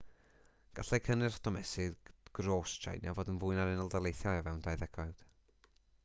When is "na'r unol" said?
3.59-3.91